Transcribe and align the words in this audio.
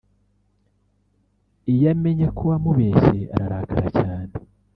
Iyo 1.73 1.85
amenye 1.93 2.27
ko 2.37 2.41
wamubeshye 2.49 3.19
ararakara 3.35 3.89
cyane 4.01 4.33